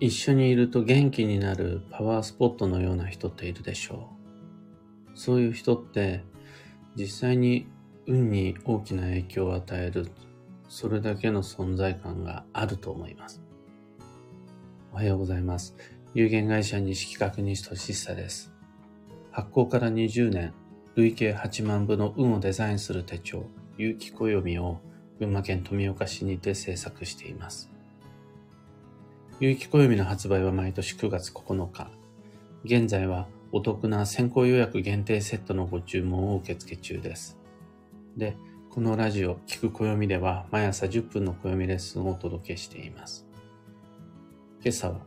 [0.00, 4.10] 一緒にいると元気になるパワースポットのような人っているでしょ
[5.14, 5.18] う。
[5.18, 6.22] そういう人って
[6.94, 7.66] 実際に
[8.06, 10.08] 運に大きな影響を与える、
[10.68, 13.42] それだけの存在感があると思います。
[14.92, 15.74] おはようございます。
[16.14, 18.52] 有限会社西企画西俊久です。
[19.32, 20.54] 発行から20年、
[20.94, 23.46] 累計8万部の運をデザインする手帳、
[23.76, 24.80] 有機暦を
[25.18, 27.68] 群馬県富岡市にて制作しています。
[29.40, 31.88] 有機暦の発売は毎年9月9日。
[32.64, 37.38] 現在はお得な先行予約限定セットのご注文を受付中です。
[38.16, 38.36] で、
[38.68, 43.28] このラジオ、聞く暦では毎朝10分の暦レッスンをお届けしています。
[44.60, 44.98] 今朝は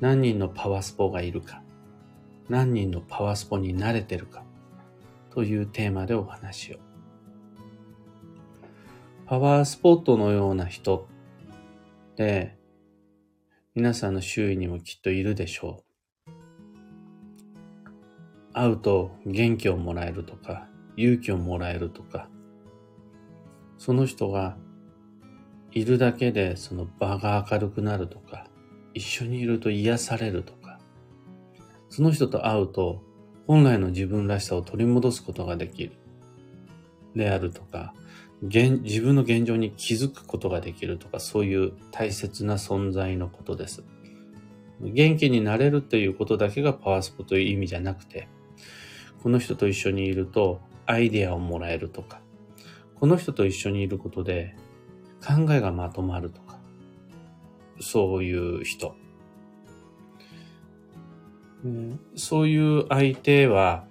[0.00, 1.62] 何人のパワースポがいるか、
[2.50, 4.44] 何人のパワースポに慣れてるか
[5.30, 6.76] というテーマでお話を。
[9.24, 11.08] パワースポットのような人
[12.12, 12.59] って
[13.80, 15.82] 皆さんの周囲にもきっといるでしょ
[16.28, 16.30] う。
[18.52, 22.28] 会うと元気をもらえるとか、勇気をもらえるとか、
[23.78, 24.58] その人が
[25.72, 28.48] いるだけでその場が明るくなるとか、
[28.92, 30.78] 一緒にいると癒されるとか、
[31.88, 33.02] その人と会うと
[33.46, 35.92] 本来の自分らしさを取り戻すことができる
[37.16, 37.94] であるとか、
[38.42, 43.84] 現自分の現状に気づくことができるとか、そういう大切な存在のことです。
[44.80, 48.28] 元気になれるということだけがパワースポという意味じゃなくて、
[49.22, 52.22] この人と一緒にいるとアイデアをもらえるとか、
[52.94, 54.56] この人と一緒にいることで
[55.26, 56.58] 考えがまとまるとか、
[57.80, 58.94] そういう人。
[62.16, 63.84] そういう相手は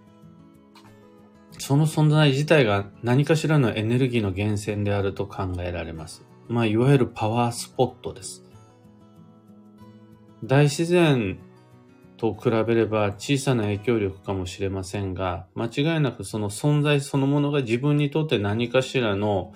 [1.69, 6.25] その存在自体が何かしらのエネルギーの源泉であると考えられます。
[6.47, 8.43] まあ、いわゆるパワースポットです。
[10.43, 11.37] 大自然
[12.17, 19.53] と比べれば小さな影響力かもしれませんが、間違いなくその存在そのものが自分にとって何かしらの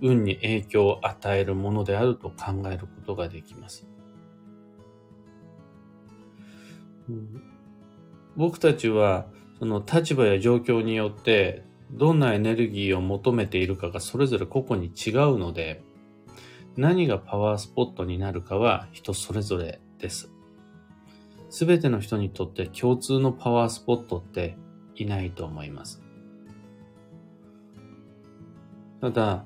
[0.00, 3.86] 運に影響を与えるものであると考えることができます。
[8.34, 9.26] 僕たちは
[9.60, 11.62] その立場や状況によって
[11.92, 15.82] どんなエネルギーを求めているかがそれぞれ個々に違うので、
[16.76, 20.30] 何がパワースポットになるかは人それぞれです。
[21.50, 24.56] すべての人にとって共通のパワースポットって
[24.94, 26.00] いないと思います。
[29.02, 29.44] ただ、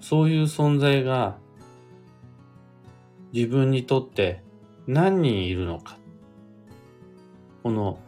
[0.00, 1.36] そういう存在が
[3.32, 4.42] 自分にとって
[4.86, 5.98] 何人いるのか。
[7.62, 7.98] この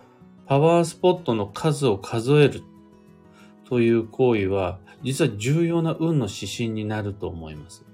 [0.52, 2.62] パワースポットの数を数える
[3.66, 7.86] という行為は、実は重要な運の指針になると思います。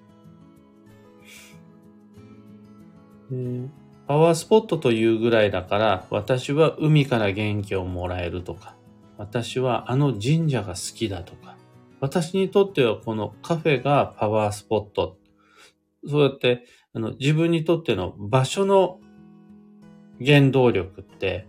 [4.08, 8.74] パワースポットというぐらいだから、私は海から元気をもらえるとか、
[9.18, 11.56] 私はあの神社が好きだとか、
[12.00, 15.16] 私にとってはこのカフェがパワースポット。
[16.08, 18.98] そうやってあの自分にとっての場所の
[20.20, 21.46] 原動力って、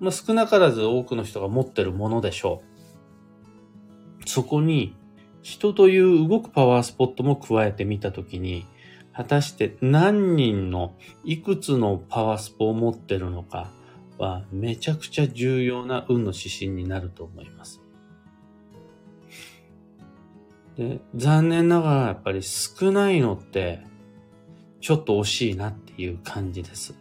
[0.00, 2.62] まあ、少なからず多くの人が持ってるものでしょ
[4.24, 4.28] う。
[4.28, 4.96] そこに
[5.42, 8.66] 人という動くパワースポットも加えてみたときに、
[9.12, 10.94] 果たして何人の
[11.24, 13.70] いくつのパワースポを持ってるのか
[14.18, 17.80] はめちゃくちゃ重要な運の指針になると思います。
[20.76, 23.80] で残念ながらやっぱり少ないのって
[24.80, 26.94] ちょっと惜しいなっていう感じです。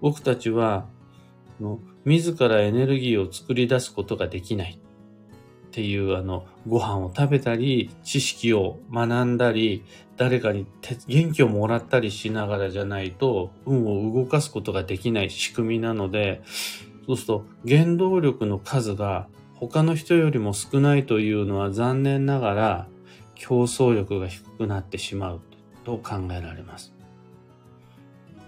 [0.00, 0.86] 僕たちは
[1.60, 9.84] の自らエネルギーを作り出すことができないっていうあのご飯を食べたり知識を学んだり
[10.16, 10.66] 誰かに
[11.06, 16.42] 元気をもらったりしながらじゃないと運を動かすことができない仕組みなので
[17.06, 22.88] そうすると原動力の数が他の人よりも少ないというのは残念ながら
[23.34, 25.40] 競争力が低くなってしまう
[25.84, 26.94] と考えられます。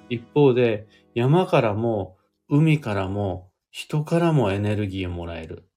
[0.09, 2.17] 一方で山からも
[2.49, 5.69] 海からも人からもエネルギーをもらえる。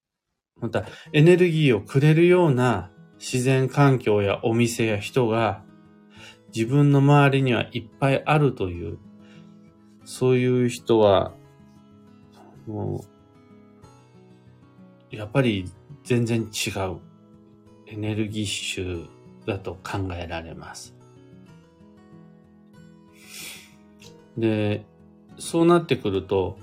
[0.60, 5.64] また、エネルギーをくれるような自然環境やお店や人が
[6.56, 8.98] 自分の周りにはいっぱいあるという、
[10.06, 11.34] そういう人は、
[12.68, 13.06] も
[15.12, 15.70] う、やっぱり
[16.04, 17.00] 全然違う
[17.88, 19.08] エネルギッシュ
[19.46, 20.96] だと考えられます。
[24.38, 24.86] で、
[25.38, 26.58] そうなってくると、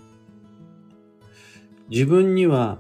[1.91, 2.79] 自分には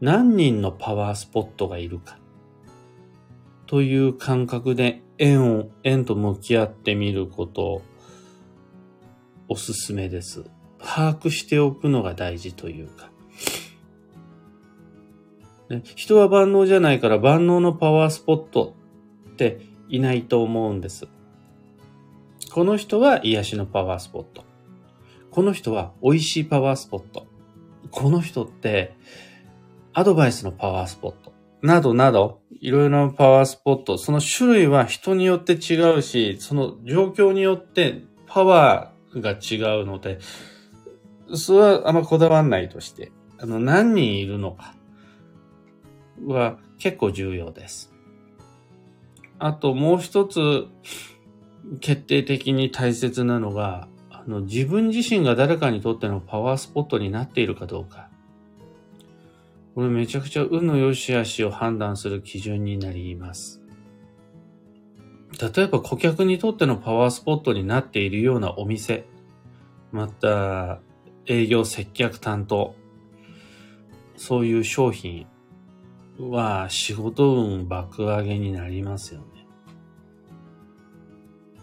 [0.00, 2.18] 何人のパワースポットがいるか
[3.66, 7.82] という感覚で縁を、縁と向き合ってみることを
[9.48, 10.44] おすすめです。
[10.78, 13.10] 把握しておくのが大事というか。
[15.94, 18.74] 人は万能じゃないから万能のパワースポット
[19.30, 21.08] っていないと思うんです。
[22.52, 24.44] この人は癒しのパワースポット。
[25.30, 27.26] この人は美味しいパワースポット。
[27.90, 28.94] この人って
[29.94, 31.32] アドバイスのパワースポット。
[31.62, 40.18] などなど、いろいろなパワースポット、その種類は人によって違うし、その状況によってパワーが違うので、
[41.34, 44.74] それはあんまこだわんないとして、あの、何人いるのか
[46.26, 47.94] は結構重要です。
[49.38, 50.66] あともう一つ
[51.80, 58.08] 決定的に大切なのが、あの、自分自身が誰かにとってのパワースポットになっているかどうか。
[59.74, 63.62] これめちゃくちゃ運の良し悪しを判断する基準になります。
[65.40, 69.06] 例えば顧客にとってのパワースポットになっているようなお店、
[69.90, 70.80] また
[71.26, 72.74] 営業接客担当、
[74.16, 75.26] そういう商品
[76.18, 79.41] は仕事運爆上げになりますよね。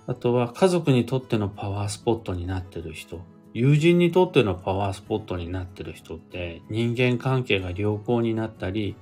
[0.10, 3.22] あとは家族にとってのパワースポットになってる人、
[3.54, 8.96] 友人にとってのパワースポットになってる人って人間関係が良好になったり、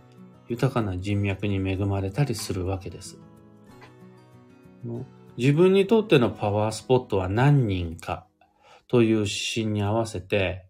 [0.49, 3.21] 豊かな人脈に恵まれたりするわけです。
[5.37, 8.27] 自分にとってのパワースポットは何人か
[8.89, 10.65] という指針に合わせて、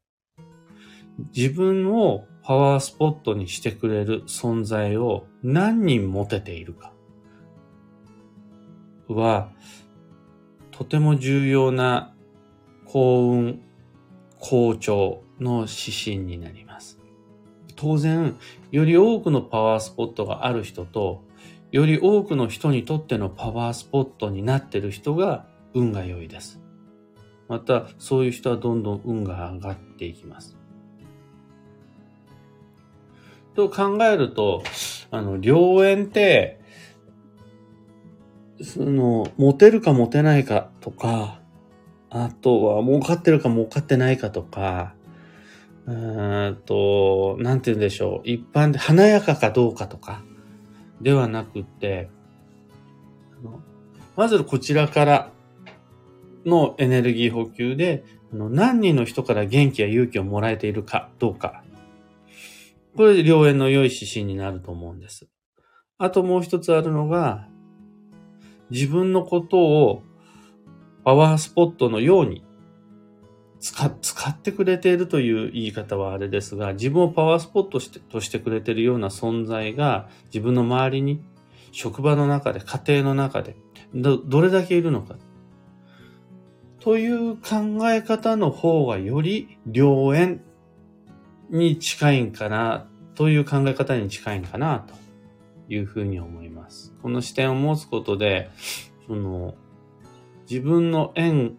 [1.35, 6.93] 自分をパワースポットにしてくれる存在を何人持てているか
[9.07, 9.49] は、
[10.77, 12.13] とても重要な
[12.85, 13.61] 幸運
[14.37, 16.99] 好調の指針になります。
[17.75, 18.37] 当然、
[18.69, 21.23] より多くのパワースポットがある人と、
[21.71, 26.61] より多くの人にとってのパワースポットになっている人が運が良いです。
[27.47, 30.55] また、そういう人はどんどん運が上がっていきます。
[33.55, 34.61] と考えると、
[35.09, 36.56] あの、良縁って、
[38.61, 41.39] その、モテるかモテないかとか、
[42.09, 44.93] あとは儲かってるか儲かってないかとか、
[45.85, 48.29] うーんと、なんて言うんでしょう。
[48.29, 50.23] 一般で華やかかどうかとか、
[51.01, 52.09] ではなくて、
[54.15, 55.31] まずこちらから
[56.45, 61.63] のエネルギー補給で、何人の人から元気や勇気をもらえているかどうか。
[62.95, 65.27] これ、良縁の良い指針になると思うんです。
[65.99, 67.47] あともう一つあるのが、
[68.69, 70.03] 自分のことを
[71.03, 72.43] パワースポットのように
[73.59, 81.21] 使使ってくれているという言い方はあれですが、自分をパワースポットしてとしてくれているような存在が自分の周りに、
[81.71, 83.55] 職場の中で、家庭の中で、
[83.93, 85.15] ど、どれだけいるのか。
[86.79, 90.41] という考え方の方がより良縁
[91.49, 94.93] に近いんかな、という考え方に近いんかな、と
[95.69, 96.93] いうふうに思います。
[97.01, 98.49] この視点を持つことで、
[99.07, 99.55] その、
[100.49, 101.57] 自分の縁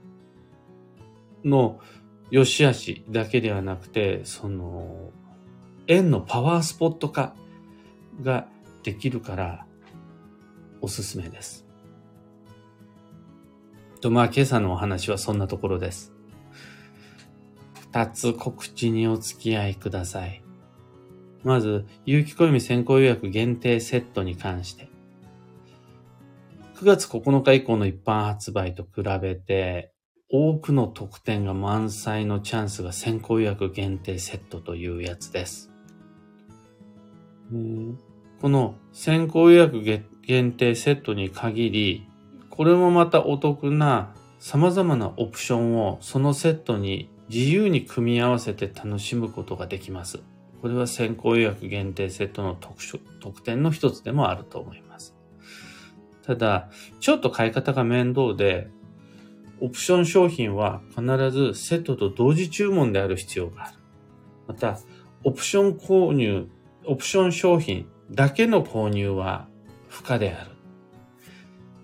[1.44, 1.81] の
[2.31, 5.10] 良し悪しだけではなくて、その、
[5.87, 7.34] 縁のパワースポット化
[8.22, 8.49] が
[8.82, 9.66] できるから、
[10.81, 11.67] おすすめです。
[14.00, 16.12] と、まあ、今朝のお話はそんなところです。
[17.81, 20.43] 二つ告知にお付き合いください。
[21.44, 24.88] まず、有機小読先行予約限定セットに関して。
[26.76, 29.92] 9月9日以降の一般発売と比べて、
[30.30, 35.72] 多くの特典が満載のチャンスが先行予約限定セットというやつです。
[38.40, 39.82] この先行予約
[40.22, 42.06] 限定セットに限り、
[42.50, 50.20] これもまたお得な様々なオプションをそのセットに自由に組み合わせて楽しむことができます。
[50.60, 52.82] これは先行予約限定セットの特
[53.20, 55.15] 特典の一つでもあると思います。
[56.22, 56.69] ただ、
[57.00, 58.69] ちょっと買い方が面倒で、
[59.60, 63.74] オプション商品は必ずセットと同時注文である必要がある。
[64.48, 64.79] また、
[65.24, 66.48] オプション購入、
[66.86, 69.48] オプション商品だけの購入は
[69.88, 70.50] 不可である。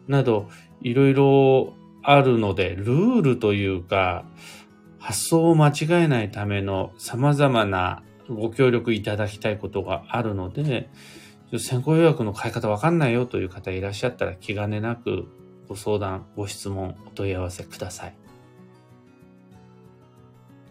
[0.09, 0.49] など、
[0.83, 4.25] いろいろあるので、ルールというか、
[4.99, 10.91] 発想を間違えないための様々なご協力いただきたいことがあるので、
[11.59, 15.27] 先行予約の買い方わかんないよという方いらっしゃったら気兼ねなく
[15.69, 18.17] ご相談、ご質問、お問い合わせください。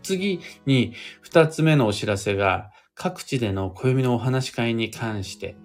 [0.01, 5.55] 次に二つ目のお知らせが各地での暦のお話会に関して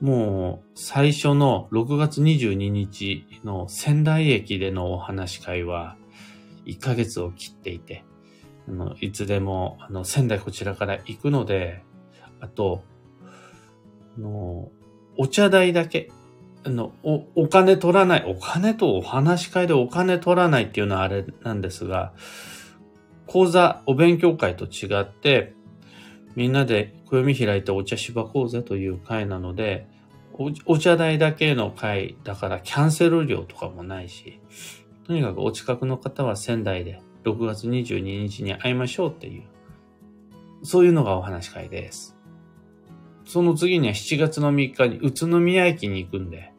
[0.00, 5.96] もう最初の6月22日の仙台駅でのお話し会は
[6.64, 8.04] 1ヶ月を切っていて、
[8.70, 11.82] あのいつでもあの仙台こちらから行くので、
[12.40, 12.84] あと、
[14.16, 14.70] あの
[15.18, 16.10] お茶代だけ、
[16.64, 22.12] あのお、お金取らない、お金とお話し会でお金取らないっていうのはあれなんですが、
[23.26, 25.54] 講座、お勉強会と違って、
[26.36, 29.88] みんなで暦開いてお茶芝講座という会なので
[30.34, 34.40] お、お茶代だけの会だからキャンセル料とかもないし、
[35.06, 39.42] とにかくお近くの方は仙台で6月22日に会いましょうっていう、
[40.62, 42.16] そういうのがお話し会です。
[43.24, 46.52] その次には7月の3日に宇都宮駅に行くんで、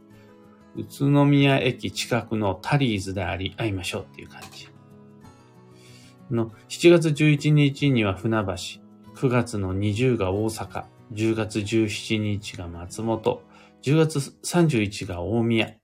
[0.75, 4.70] 宇都宮駅近くのタリーズであり、会いましょうっていう感じ。
[6.30, 8.53] の7月11日には船橋、
[9.15, 13.44] 9月の20が大阪、10月17日が松本、
[13.84, 15.75] 10月31が大宮、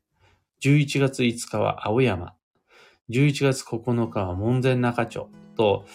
[0.62, 2.34] 11月5日は青山、
[3.10, 5.86] 11月9日は門前仲町と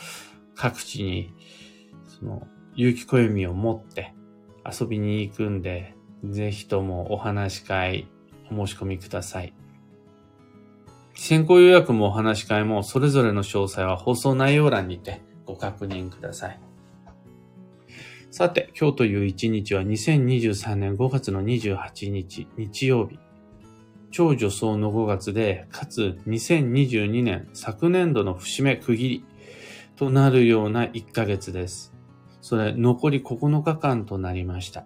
[0.55, 1.35] 各地に
[2.07, 4.15] その有機暦を持って
[4.65, 8.09] 遊びに行くんで、ぜひともお話し会
[8.51, 9.55] お申し込みください。
[11.15, 16.61] 先行予約もお話し会もそれぞれの詳細は放送内容欄にてご確認ください。
[18.31, 23.19] さて、今日という一日は2023年5月の28日、日曜日。
[24.13, 29.25] 超女装の5月で、かつ2022年昨年度の節目区切り
[29.97, 31.95] となるような1ヶ月です。
[32.43, 34.85] それ、残り9日間となりました。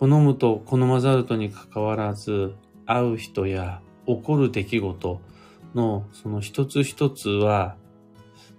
[0.00, 2.54] 好むと好まざるとにかかわらず、
[2.86, 5.20] 会う人や起こる出来事
[5.74, 7.76] のその一つ一つは、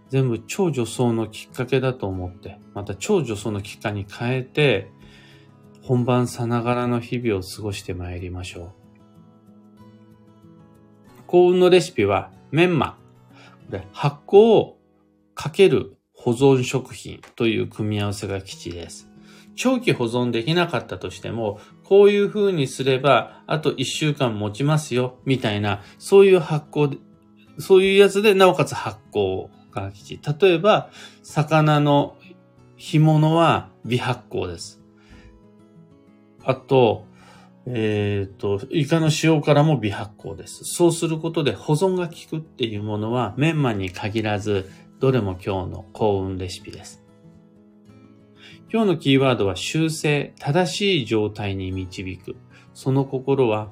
[0.10, 4.92] 全部超女装のきっかけだと思って、また超女装のきっかけに変えて、
[5.88, 8.72] 本番さながらの日々を過ごしてまいりましょう。
[11.28, 12.98] 幸運のレシピはメンマ。
[13.94, 14.78] 発酵を
[15.34, 19.10] かける保存食品という組み合わせが基地です。
[19.56, 27.00] 長期保存できなかったとしても、こういう風にすれば、あと1週間持ちますよ、みたいな、そういう発酵
[27.60, 30.20] そういうやつで、なおかつ発酵が基地。
[30.42, 30.90] 例えば、
[31.24, 32.18] 魚の
[32.76, 34.77] 干物は微発酵です。
[36.48, 37.06] あと、
[37.66, 40.64] えっ、ー、と、イカの塩辛も微発酵です。
[40.64, 47.04] そうすることで保存が効くっていうものはメンマに限らず、どれも今日の幸運レシピです。
[48.72, 52.38] 今日のキーワードは修正、正しい状態に導く。
[52.74, 53.72] その心は、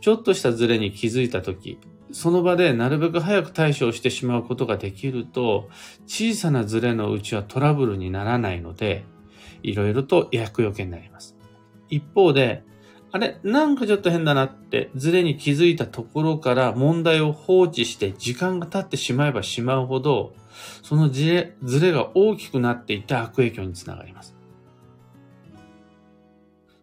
[0.00, 1.80] ちょっとしたズレに気づいたとき、
[2.12, 5.68] その場でなるべく早く対処してしまうことができると、
[6.06, 9.04] 小さなズレのうちはトラブルにならないので、
[9.64, 11.33] いろいろと厄除けになります。
[11.88, 12.62] 一方で、
[13.12, 20.34] あれ、なんかちょっと変だなってズレに気づいたところから問題を放置して時間が経ってしまえばしまうほど、
[20.82, 24.34] そのズレズレが大きくなっていった悪影響につながります。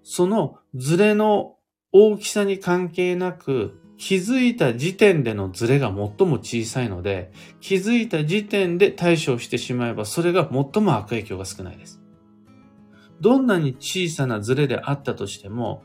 [0.03, 1.58] そのズレの
[1.91, 12.00] 大きさに関係なく、気づいた時点でのズレが最も小さいので、気づいた時点で対処してしまえば、それが最も悪影響が少ないです。
[13.22, 15.84] どんなに小さなズレであったとしても、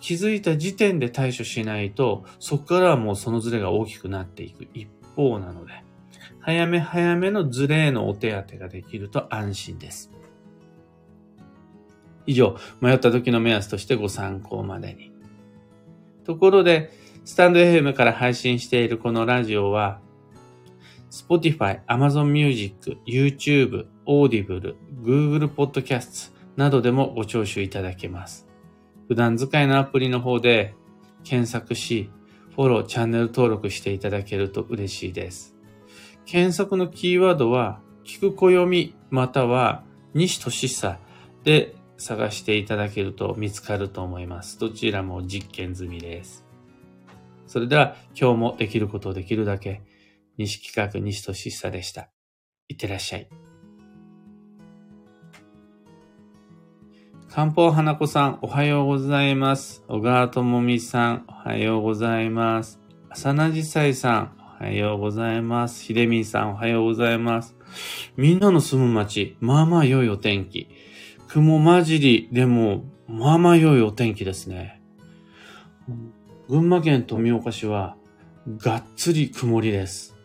[0.00, 4.86] 気づいた時点で対処しないと、そこからはもうそのズレが大きくなっていく一
[5.16, 5.82] 方なので、
[6.40, 10.10] 早め早めのズレへのお手当てができると安心です。
[12.26, 15.10] 以上、迷った時の目安としてご参考までに。
[16.24, 16.90] ところで、
[17.24, 20.00] スタンド FM から配信しているこのラジオは、
[21.10, 28.46] Spotify、Amazon Music、YouTube、Audible、Google Podcasts などでもご聴取いただけます。
[29.08, 30.74] 普段使いのアプリの方で
[31.24, 32.10] 検索し、
[32.54, 35.56] フォロー、チャンネル登録していただけると嬉しいです。
[36.24, 39.82] 検索のキーワードは、聞く暦または
[40.12, 40.98] 西俊久
[41.42, 44.58] で探していただけると見つかると思います。
[44.58, 46.44] どちらも実験済みです。
[47.46, 49.82] それでは今日もできることをできるだけ、
[50.36, 52.10] 西企画西俊久でした。
[52.68, 53.43] いってらっしゃい。
[57.34, 59.82] 漢方花子さん、おはようございます。
[59.88, 62.78] 小川智美さん、おはようございます。
[63.10, 65.82] 浅名寺祭さん、おはようございます。
[65.82, 67.56] 秀美さん、おはようございます。
[68.16, 70.68] みんなの住む街、まあまあ良いお天気。
[71.26, 74.80] 雲混じりでも、まあまあ良いお天気ですね。
[76.48, 77.96] 群馬県富岡市は、
[78.58, 80.16] がっつり曇りです。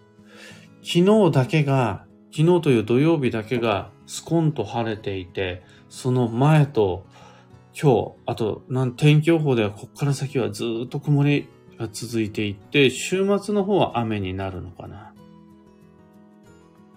[0.83, 7.05] 昨日だけが、昨日という土曜日だけがスコンと晴れていて、その前と
[7.81, 15.13] 今日、あと、なん天気予報ではこっから先はずっと曇りが続いていって、週末の方は雨になるのかな。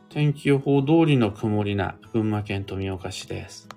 [0.09, 3.69] 天気予報通りの曇りな群馬県富岡市です。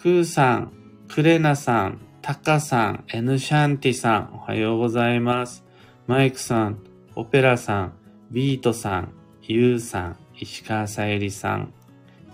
[0.00, 0.72] クーさん、
[1.08, 5.64] クレナさん、タカさん、エヌシャンティさん、おはようございます。
[6.06, 6.78] マイクさん、
[7.16, 7.92] オペラさん、
[8.30, 11.72] ビートさん、ユウさん、石川さゆりさん、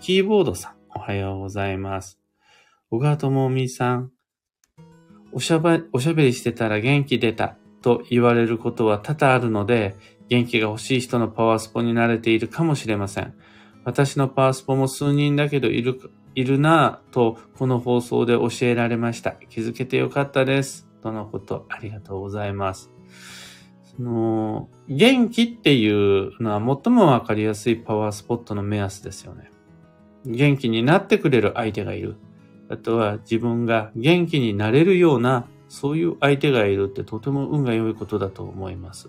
[0.02, 2.18] キーボードさん、おはようございます。
[2.90, 4.12] 小川智美さん、
[5.32, 5.80] おしゃべ
[6.24, 9.96] りしてたら元気出たと言われることは多々あるので、
[10.28, 13.34] 元気が欲しい人のパワースポに慣れているかもしれません。
[13.84, 15.98] 私のパワースポも数人だけどいる
[16.34, 19.32] いるなぁと、この放送で教えられました。
[19.32, 20.86] 気づけてよかったです。
[21.02, 22.90] とのこと、ありがとうございます。
[23.96, 29.50] その、元気っていうのは最もわかりやすいパワースポットの目安ですよね。
[30.24, 32.16] 元気になってくれる相手がいる。
[32.68, 39.08] あとは自分が元気になれるような、そういう相手がいるってとても運が良いことだと思います。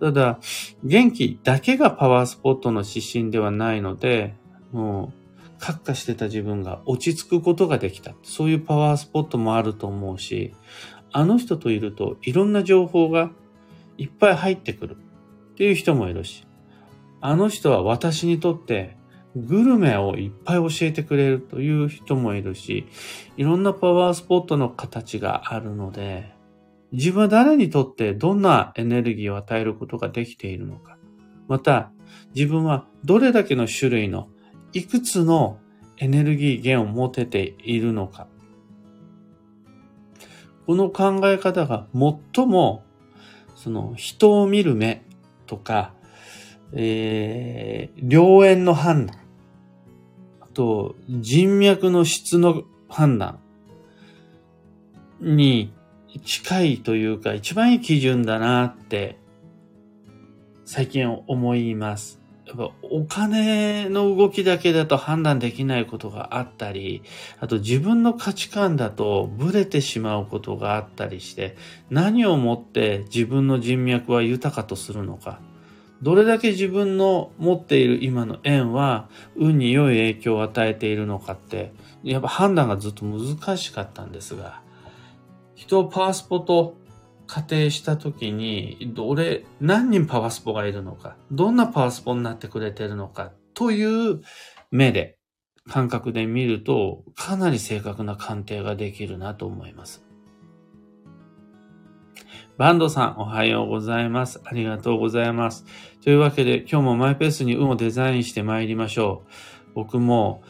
[0.00, 0.38] ただ、
[0.82, 4.34] 元気だけがパワースポットの指針ではないので、
[4.72, 5.12] も
[5.58, 8.14] うカッカしてた自分が落ち着くことができた。
[8.22, 10.54] そういうパワースポットもあると思うし、
[11.12, 13.30] あの人といるといろんな情報が
[13.98, 14.96] いっぱい入ってくる
[15.52, 16.46] っていう人もいるし、
[17.20, 18.96] あの人は私にとって
[19.36, 22.86] グルメをいっぱい教えてくれるという人もいるし、
[23.36, 26.34] いろんなパワースポットの形があるので、
[26.92, 30.98] 自分は誰にとってどんなエネルギーを与えることができているのか。
[31.46, 31.92] また、
[32.34, 34.28] 自分はどれだけの種類の
[34.72, 35.58] いくつの
[35.98, 38.26] エネルギー源を持てているのか。
[40.66, 42.84] この考え方が最も、
[43.54, 45.04] その人を見る目
[45.46, 45.94] とか、
[46.72, 49.18] えー、良縁の判断、
[50.40, 53.40] あと人脈の質の判断
[55.20, 55.72] に
[56.24, 59.18] 近いというか一番いい基準だなって
[60.64, 62.20] 最近思います。
[62.46, 67.02] やっぱお金の動きだけだと判断できないことがあったり、
[67.38, 71.56] あと自分の価値観だとブレてしまうことがあったりして、
[71.90, 75.40] 何をもって自分の人脈は豊かとするのか。
[76.02, 84.62] どれだけ自分の持っている今の縁は運に良い影響を与えているのかって、やっぱ判断がずっと難しかったんですが、
[85.54, 86.76] 人をパワースポと
[87.26, 94.20] 仮定したときに、どれ、何人パワースポがいるのか、どんなパワースポになってくれてるのか、という
[94.70, 95.18] 目で、
[95.68, 100.09] 感覚で見ると、かなり正確な鑑定ができるなと思います。
[102.60, 104.38] バンドさん、おはようございます。
[104.44, 105.64] ありがとうございます。
[106.04, 109.24] というわけで、今日もマイペースに運をデザインして参りましょ
[109.70, 109.70] う。
[109.76, 110.42] 僕も、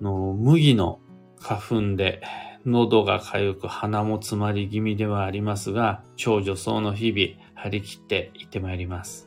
[0.00, 0.98] の麦の
[1.38, 2.20] 花粉で、
[2.64, 9.25] 喉が痒く鼻も詰まり気味ではありますが、超女装の日々、張り切って行ってまいります。